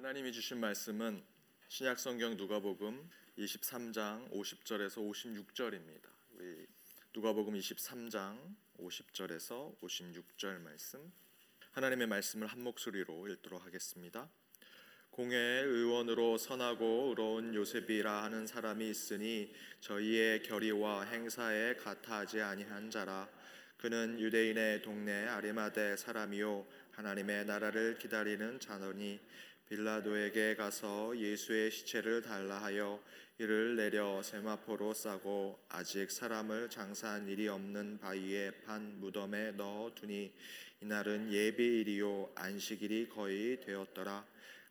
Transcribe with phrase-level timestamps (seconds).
[0.00, 1.22] 하나님이 주신 말씀은
[1.68, 3.06] 신약 성경 누가복음
[3.36, 6.08] 23장 50절에서 56절입니다.
[6.32, 6.66] 우리
[7.12, 8.38] 누가복음 23장
[8.78, 11.12] 50절에서 56절 말씀
[11.72, 14.26] 하나님의 말씀을 한 목소리로 읽도록 하겠습니다.
[15.10, 23.28] 공회의 의원으로 선하고 의로운 요셉이라 하는 사람이 있으니 저희의 결의와 행사에 같아하지 아니한 자라
[23.76, 29.20] 그는 유대인의 동네 아리마대 사람이요 하나님의 나라를 기다리는 자너니
[29.70, 33.00] 빌라도에게 가서 예수의 시체를 달라 하여
[33.38, 40.32] 이를 내려 세마포로 싸고 아직 사람을 장사한 일이 없는 바위에 판 무덤에 넣어 두니
[40.80, 44.26] 이날은 예비일이요 안식일이 거의 되었더라.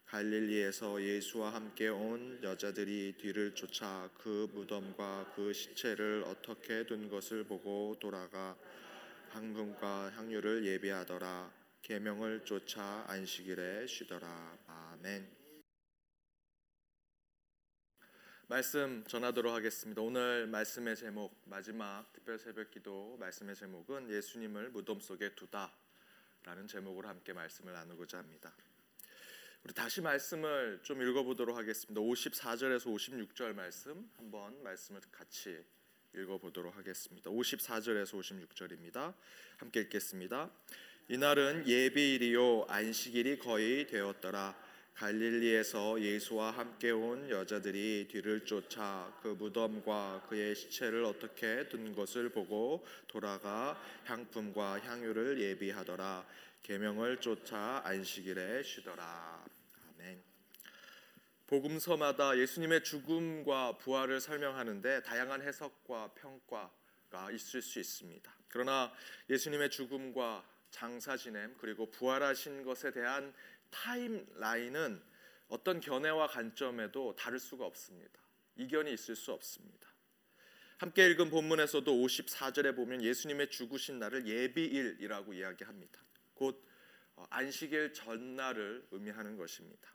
[0.07, 7.95] 갈릴리에서 예수와 함께 온 여자들이 뒤를 쫓아 그 무덤과 그 시체를 어떻게 둔 것을 보고
[8.02, 8.57] 돌아가
[9.29, 14.57] 황금과 향유를 예비하더라 계명을 쫓아 안식일에 쉬더라.
[14.67, 15.39] 아멘.
[18.47, 20.01] 말씀 전하도록 하겠습니다.
[20.01, 27.73] 오늘 말씀의 제목 마지막 특별 새벽기도 말씀의 제목은 예수님을 무덤 속에 두다라는 제목으로 함께 말씀을
[27.73, 28.54] 나누고자 합니다.
[29.63, 32.01] 우리 다시 말씀을 좀 읽어보도록 하겠습니다.
[32.01, 35.63] 54절에서 56절 말씀 한번 말씀을 같이
[36.15, 37.29] 읽어보도록 하겠습니다.
[37.29, 39.13] 54절에서 56절입니다.
[39.57, 40.51] 함께 읽겠습니다.
[41.12, 44.55] 이날은 예비일이요 안식일이 거의 되었더라.
[44.93, 52.85] 갈릴리에서 예수와 함께 온 여자들이 뒤를 쫓아 그 무덤과 그의 시체를 어떻게 둔 것을 보고
[53.07, 56.27] 돌아가 향품과 향유를 예비하더라.
[56.62, 59.44] 계명을 쫓아 안식일에 쉬더라.
[59.96, 60.21] 아멘.
[61.48, 68.31] 복음서마다 예수님의 죽음과 부활을 설명하는데 다양한 해석과 평가가 있을 수 있습니다.
[68.47, 68.94] 그러나
[69.28, 73.34] 예수님의 죽음과 장사 지냄 그리고 부활하신 것에 대한
[73.72, 75.01] 타임라인은
[75.47, 78.19] 어떤 견해와 관점에도 다를 수가 없습니다.
[78.56, 79.89] 이견이 있을 수 없습니다.
[80.78, 85.99] 함께 읽은 본문에서도 54절에 보면 예수님의 죽으신 날을 예비일이라고 이야기합니다.
[86.33, 86.66] 곧
[87.15, 89.94] 어, 안식일 전날을 의미하는 것입니다.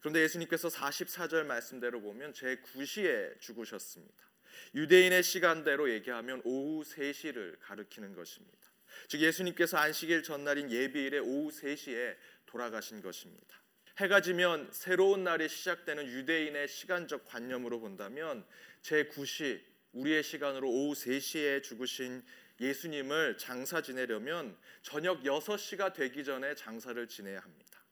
[0.00, 4.26] 그런데 예수님께서 44절 말씀대로 보면 제9시에 죽으셨습니다.
[4.74, 8.65] 유대인의 시간대로 얘기하면 오후 3시를 가리키는 것입니다.
[9.08, 13.60] 즉 예수님께서 안식일 전날인 예비일의 오후 3시에 돌아가신 것입니다.
[13.98, 18.44] 해가 지면 새로운 날이 시작되는 유대인의 시간적 관념으로 본다면
[18.82, 19.60] 제9시
[19.92, 22.22] 우리의 시간으로 오후 3시에 죽으신
[22.60, 27.82] 예수님을 장사 지내려면 저녁 6시가 되기 전에 장사를 지내야 합니다.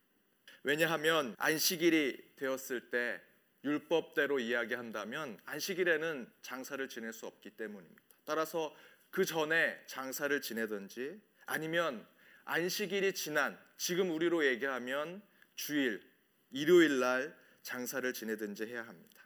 [0.62, 3.20] 왜냐하면 안식일이 되었을 때
[3.64, 8.02] 율법대로 이야기한다면 안식일에는 장사를 지낼 수 없기 때문입니다.
[8.24, 8.74] 따라서
[9.14, 12.04] 그 전에 장사를 지내든지 아니면
[12.46, 15.22] 안식일이 지난 지금 우리로 얘기하면
[15.54, 16.02] 주일
[16.50, 19.22] 일요일 날 장사를 지내든지 해야 합니다.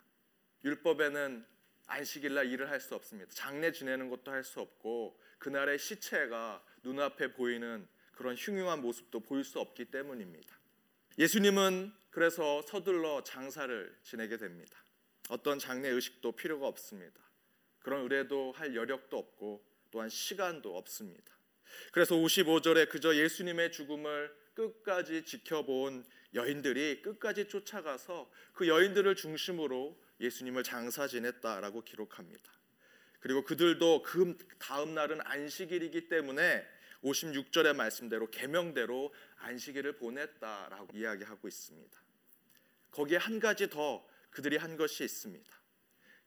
[0.62, 1.43] 율법에는
[1.87, 3.32] 안식일 날 일을 할 수 없습니다.
[3.32, 9.59] 장례 지내는 것도 할 수 없고 그날의 시체가 눈앞에 보이는 그런 흉흉한 모습도 보일 수
[9.59, 10.55] 없기 때문입니다.
[11.16, 14.84] 예수님은 그래서 서둘러 장사를 지내게 됩니다.
[15.31, 17.22] 어떤 장례 의식도 필요가 없습니다.
[17.78, 21.37] 그런 의뢰도 할 여력도 없고 또한 시간도 없습니다.
[21.93, 26.04] 그래서 55절에 그저 예수님의 죽음을 끝까지 지켜본
[26.34, 32.53] 여인들이 끝까지 쫓아가서 그 여인들을 중심으로 예수님을 장사 지냈다라고 기록합니다.
[33.21, 36.66] 그리고 그들도 그 다음 날은 안식일이기 때문에
[37.03, 42.03] 56절의 말씀대로 계명대로 안식일을 보냈다라고 이야기하고 있습니다.
[42.91, 45.59] 거기에 한 가지 더 그들이 한 것이 있습니다.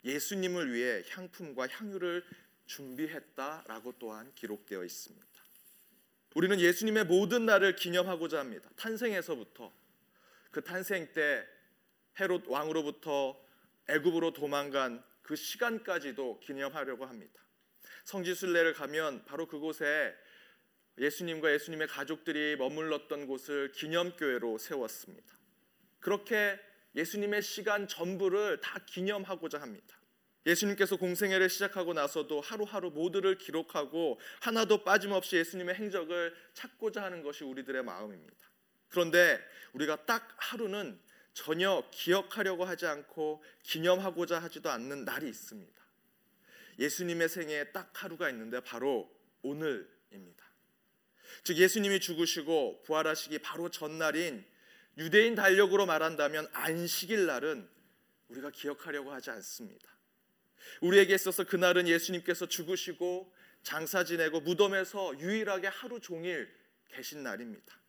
[0.04, 2.24] 예수님을 위해 향품과 향유를
[2.72, 5.28] 준비했다라고 또한 기록되어 있습니다.
[6.36, 8.70] 우리는 예수님의 모든 날을 기념하고자 합니다.
[8.78, 9.74] 탄생에서부터
[10.52, 11.46] 그 탄생 때
[12.20, 13.38] 헤롯 왕으로부터
[13.90, 17.42] 애굽으로 도망간 그 시간까지도 기념하려고 합니다.
[18.06, 20.16] 성지순례를 가면 바로 그곳에
[20.98, 25.36] 예수님과 예수님의 가족들이 머물렀던 곳을 기념교회로 세웠습니다.
[26.00, 26.60] 그렇게
[26.96, 30.01] 예수님의 시간 전부를 다 기념하고자 합니다.
[30.46, 37.84] 예수님께서 공생애를 시작하고 나서도 하루하루 모두를 기록하고 하나도 빠짐없이 예수님의 행적을 찾고자 하는 것이 우리들의
[37.84, 38.50] 마음입니다.
[38.90, 39.40] 그런데
[39.74, 41.00] 우리가 딱 하루는
[41.34, 45.82] 전혀 기억하려고 하지 않고 기념하고자 하지도 않는 날이 있습니다.
[46.80, 49.10] 예수님의 생애에 딱 하루가 있는데 바로
[49.44, 50.46] 오늘입니다.
[51.44, 54.44] 즉 예수님이 죽으시고 부활하시기 바로 전날인
[54.98, 57.70] 유대인 달력으로 말한다면 안식일 날은
[58.28, 59.90] 우리가 기억하려고 하지 않습니다.
[60.82, 66.52] 우리에게 있어서 그날은 예수님께서 죽으시고 장사 지내고 무덤에서 유일하게 하루 종일
[66.90, 67.80] 계신 날입니다.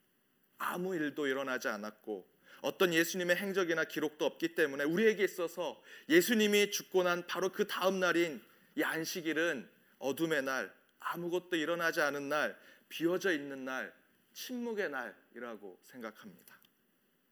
[0.58, 2.30] 아무 일도 일어나지 않았고
[2.60, 8.40] 어떤 예수님의 행적이나 기록도 없기 때문에 우리에게 있어서 예수님이 죽고 난 바로 그 다음 날인
[8.76, 9.68] 이 안식일은
[9.98, 12.58] 어둠의 날, 아무것도 일어나지 않은 날,
[12.88, 13.92] 비어져 있는 날,
[14.32, 16.61] 침묵의 날이라고 생각합니다.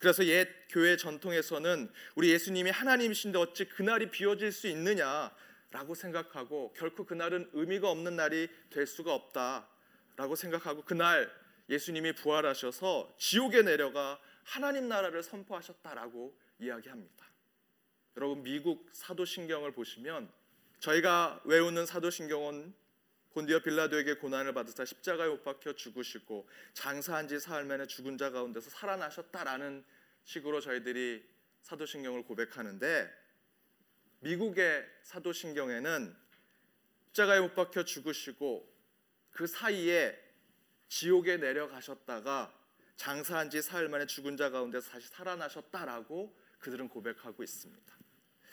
[0.01, 7.51] 그래서 옛 교회 전통에서는 우리 예수님이 하나님이신데 어찌 그날이 비워질 수 있느냐라고 생각하고 결코 그날은
[7.53, 11.31] 의미가 없는 날이 될 수가 없다라고 생각하고 그날
[11.69, 17.27] 예수님이 부활하셔서 지옥에 내려가 하나님 나라를 선포하셨다라고 이야기합니다.
[18.17, 20.33] 여러분 미국 사도신경을 보시면
[20.79, 22.73] 저희가 외우는 사도신경은
[23.33, 28.71] 본디어 빌라도에게 고난을 받으사 십자가에 못 박혀 죽으시고 장사한 지 사흘 만에 죽은 자 가운데서
[28.71, 29.85] 살아나셨다라는
[30.25, 31.25] 식으로 저희들이
[31.63, 33.11] 사도신경을 고백하는데
[34.21, 36.17] 미국의 사도신경에는
[37.09, 38.69] 십자가에 못 박혀 죽으시고
[39.31, 40.19] 그 사이에
[40.89, 42.53] 지옥에 내려가셨다가
[42.97, 47.97] 장사한 지 사흘 만에 죽은 자 가운데서 다시 살아나셨다라고 그들은 고백하고 있습니다.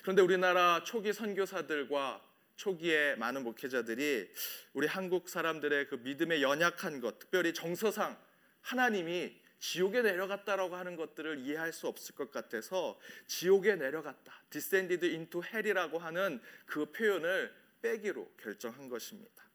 [0.02, 2.27] 그런데 우리나라 초기 선교사들과
[2.58, 4.30] 초기에 많은 목회자들이
[4.74, 8.20] 우리 한국 사람들의 그 믿음의 연약한 것, 특별히 정서상
[8.62, 15.98] 하나님이 지옥에 내려갔다라고 하는 것들을 이해할 수 없을 것 같아서 지옥에 내려갔다, descended into hell이라고
[16.00, 19.48] 하는 그 표현을 빼기로 결정한 것입니다.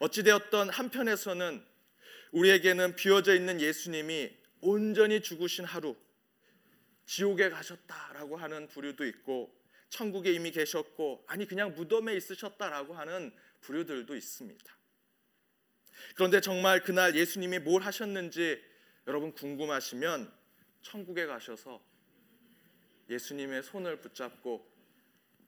[0.00, 1.64] 어찌되었던 한편에서는
[2.32, 5.96] 우리에게는 비어져 있는 예수님이 온전히 죽으신 하루,
[7.04, 9.59] 지옥에 가셨다라고 하는 부류도 있고
[9.90, 14.76] 천국에 이미 계셨고 아니 그냥 무덤에 있으셨다라고 하는 부류들도 있습니다.
[16.14, 18.62] 그런데 정말 그날 예수님이 뭘 하셨는지
[19.06, 20.32] 여러분 궁금하시면
[20.82, 21.82] 천국에 가셔서
[23.10, 24.70] 예수님의 손을 붙잡고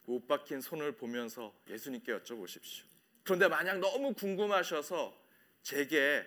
[0.05, 2.85] 못 박힌 손을 보면서 예수님께 여쭤보십시오.
[3.23, 5.17] 그런데 만약 너무 궁금하셔서
[5.63, 6.27] 제게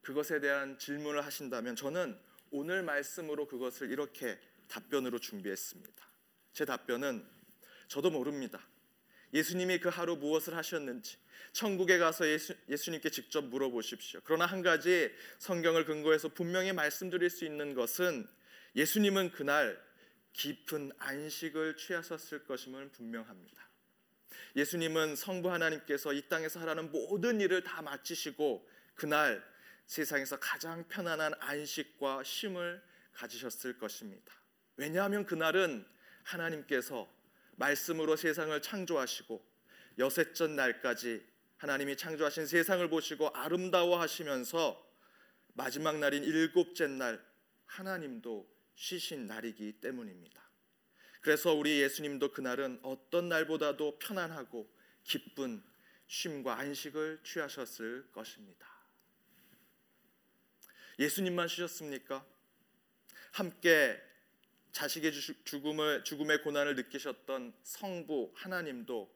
[0.00, 2.16] 그것에 대한 질문을 하신다면 저는
[2.52, 4.38] 오늘 말씀으로 그것을 이렇게
[4.68, 6.08] 답변으로 준비했습니다.
[6.52, 7.39] 제 답변은
[7.90, 8.64] 저도 모릅니다.
[9.34, 11.18] 예수님이 그 하루 무엇을 하셨는지
[11.52, 14.20] 천국에 가서 예수, 예수님께 직접 물어보십시오.
[14.24, 18.26] 그러나 한 가지 성경을 근거해서 분명히 말씀드릴 수 있는 것은
[18.76, 19.80] 예수님은 그날
[20.32, 23.68] 깊은 안식을 취하셨을 것임을 분명합니다.
[24.54, 29.44] 예수님은 성부 하나님께서 이 땅에서 하라는 모든 일을 다 마치시고 그날
[29.86, 32.80] 세상에서 가장 편안한 안식과 쉼을
[33.14, 34.32] 가지셨을 것입니다.
[34.76, 35.84] 왜냐하면 그날은
[36.22, 37.19] 하나님께서
[37.60, 39.46] 말씀으로 세상을 창조하시고
[39.98, 41.24] 여섯째 날까지
[41.58, 44.90] 하나님이 창조하신 세상을 보시고 아름다워하시면서
[45.52, 47.22] 마지막 날인 일곱째 날
[47.66, 50.40] 하나님도 쉬신 날이기 때문입니다.
[51.20, 54.72] 그래서 우리 예수님도 그날은 어떤 날보다도 편안하고
[55.04, 55.62] 기쁜
[56.06, 58.66] 쉼과 안식을 취하셨을 것입니다.
[60.98, 62.24] 예수님만 쉬셨습니까?
[63.32, 64.00] 함께
[64.72, 65.12] 자식의
[65.44, 69.10] 죽음을 죽음의 고난을 느끼셨던 성부 하나님도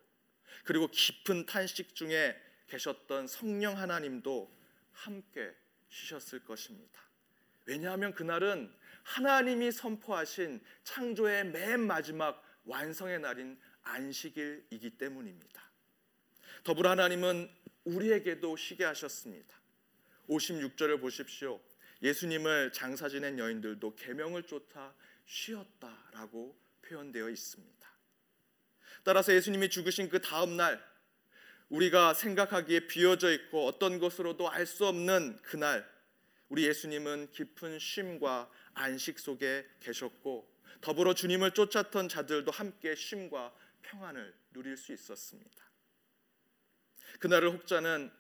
[0.65, 4.51] 그리고 깊은 탄식 중에 계셨던 성령 하나님도
[4.93, 5.55] 함께
[5.89, 7.03] 쉬셨을 것입니다.
[7.67, 8.73] 왜냐하면 그날은
[9.03, 15.63] 하나님이 선포하신 창조의 맨 마지막 완성의 날인 안식일이기 때문입니다.
[16.63, 17.51] 더불어 하나님은
[17.85, 19.55] 우리에게도 쉬게 하셨습니다.
[20.29, 21.61] 56절을 보십시오.
[22.03, 24.95] 예수님을 장사 지낸 여인들도 계명을 쫓아
[25.27, 27.89] 쉬었다라고 표현되어 있습니다.
[29.03, 30.83] 따라서 예수님이 죽으신 그 다음 날
[31.69, 35.89] 우리가 생각하기에 비어져 있고 어떤 것으로도 알 수 없는 그날
[36.49, 44.77] 우리 예수님은 깊은 쉼과 안식 속에 계셨고 더불어 주님을 쫓았던 자들도 함께 쉼과 평안을 누릴
[44.77, 45.65] 수 있었습니다.
[47.19, 48.11] 그날을 혹자는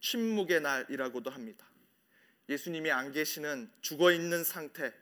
[0.00, 1.66] 침묵의 날이라고도 합니다.
[2.48, 4.92] 예수님이 안 계시는 죽어 있는 상태.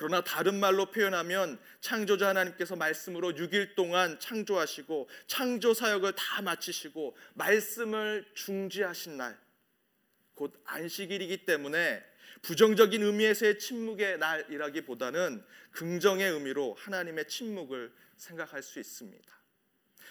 [0.00, 8.26] 그러나 다른 말로 표현하면 창조자 하나님께서 말씀으로 6일 동안 창조하시고 창조 사역을 다 마치시고 말씀을
[8.32, 9.38] 중지하신 날,
[10.34, 12.02] 곧 안식일이기 때문에
[12.40, 19.30] 부정적인 의미에서의 침묵의 날이라기보다는 긍정의 의미로 하나님의 침묵을 생각할 수 있습니다.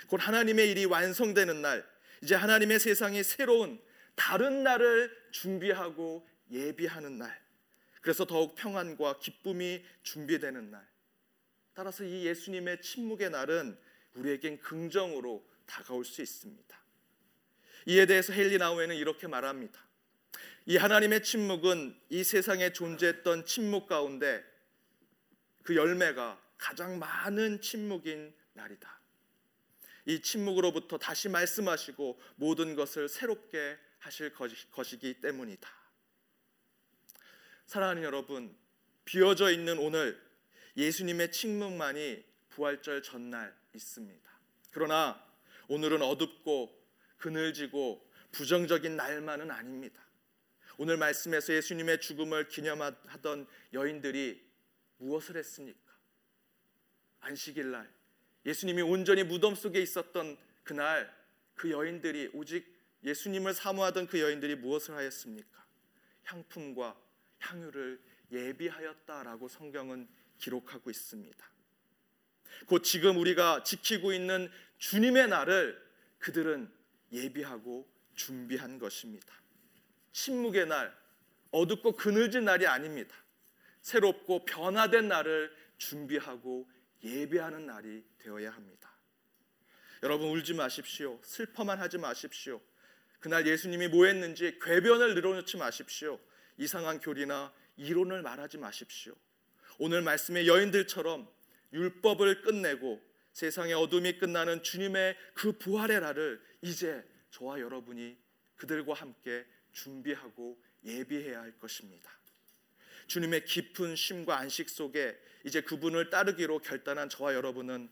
[0.05, 1.83] 곧 하나님의 일이 완성되는 날,
[2.21, 3.81] 이제 하나님의 세상이 새로운
[4.13, 7.48] 다른 날을 준비하고 예비하는 날.
[8.01, 10.87] 그래서 더욱 평안과 기쁨이 준비되는 날.
[11.73, 13.77] 따라서 이 예수님의 침묵의 날은
[14.15, 16.79] 우리에겐 긍정으로 다가올 수 있습니다.
[17.85, 19.79] 이에 대해서 헨리 나우에는 이렇게 말합니다.
[20.65, 24.43] 이 하나님의 침묵은 이 세상에 존재했던 침묵 가운데
[25.63, 28.99] 그 열매가 가장 많은 침묵인 날이다.
[30.05, 34.33] 이 침묵으로부터 다시 말씀하시고 모든 것을 새롭게 하실
[34.71, 35.78] 것이기 때문이다.
[37.69, 38.57] 사랑하는 여러분,
[39.05, 40.19] 비어져 있는 오늘
[40.75, 44.27] 예수님의 침묵만이 부활절 전날 있습니다.
[44.71, 45.23] 그러나
[45.67, 46.75] 오늘은 어둡고
[47.17, 50.03] 그늘지고 부정적인 날만은 아닙니다.
[50.79, 54.43] 오늘 말씀에서 예수님의 죽음을 기념하던 여인들이
[54.97, 55.93] 무엇을 했습니까?
[57.19, 57.87] 안식일 날
[58.47, 61.15] 예수님이 온전히 무덤 속에 있었던 그날
[61.53, 62.65] 그 여인들이 오직
[63.03, 65.63] 예수님을 사모하던 그 여인들이 무엇을 하였습니까?
[66.23, 67.08] 향품과
[67.39, 67.99] 향유를
[68.31, 71.49] 예비하였다라고 성경은 기록하고 있습니다.
[72.67, 76.71] 곧 지금 우리가 지키고 있는 주님의 날을 그들은
[77.11, 79.33] 예비하고 준비한 것입니다.
[80.11, 80.95] 침묵의 날,
[81.51, 83.15] 어둡고 그늘진 날이 아닙니다.
[83.81, 86.69] 새롭고 변화된 날을 준비하고
[87.03, 88.93] 예배하는 날이 되어야 합니다.
[90.03, 91.19] 여러분 울지 마십시오.
[91.23, 92.61] 슬퍼만 하지 마십시오.
[93.19, 96.19] 그날 예수님이 뭐 했는지 궤변을 늘어놓지 마십시오.
[96.59, 99.15] 이상한 교리나 이론을 말하지 마십시오.
[99.79, 101.27] 오늘 말씀의 여인들처럼
[101.71, 103.01] 율법을 끝내고
[103.31, 108.17] 세상의 어둠이 끝나는 주님의 그 부활의 날을 이제 저와 여러분이
[108.57, 112.11] 그들과 함께 준비하고 예비해야 할 것입니다.
[113.07, 117.89] 주님의 깊은 쉼과 안식 속에 이제 그분을 따르기로 결단한 저와 여러분은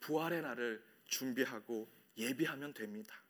[0.00, 3.22] 부활의 날을 준비하고 예비하면 됩니다.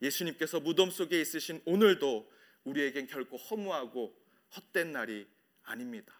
[0.00, 2.30] 예수님께서 무덤 속에 있으신 오늘도
[2.66, 4.14] 우리에겐 결코 허무하고
[4.56, 5.26] 헛된 날이
[5.62, 6.14] 아닙니다.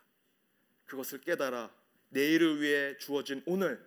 [0.87, 1.71] 그것을 깨달아
[2.09, 3.85] 내일을 위해 주어진 오늘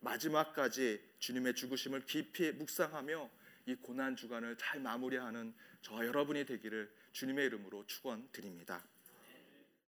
[0.00, 3.30] 마지막까지 주님의 죽으심을 깊이 묵상하며
[3.66, 8.86] 이 고난 주간을 잘 마무리하는 저와 여러분이 되기를 주님의 이름으로 축원드립니다.